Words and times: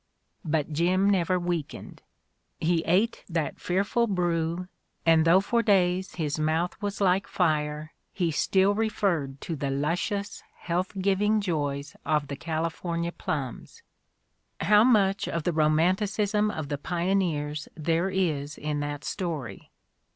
But 0.43 0.73
Jim 0.73 1.07
never 1.11 1.37
weakened. 1.37 2.01
He 2.59 2.81
ate 2.85 3.23
that 3.29 3.59
fearful 3.61 4.07
brew, 4.07 4.67
and 5.05 5.25
though 5.25 5.39
for 5.41 5.61
days 5.61 6.15
his 6.15 6.39
mouth 6.39 6.75
was 6.81 6.99
like 6.99 7.27
fire 7.27 7.93
he 8.11 8.31
still 8.31 8.73
referred 8.73 9.39
to 9.41 9.55
the 9.55 9.69
luscious, 9.69 10.41
health 10.55 10.93
giving 10.99 11.39
joys 11.39 11.95
of 12.03 12.29
the 12.29 12.35
'California' 12.35 13.11
plums." 13.11 13.83
How 14.61 14.83
much 14.83 15.27
of 15.27 15.43
the 15.43 15.53
romanticism 15.53 16.49
of 16.49 16.69
the 16.69 16.79
pioneers 16.79 17.67
there 17.75 18.09
is 18.09 18.57
in 18.57 18.79
that 18.79 19.03
story 19.03 19.69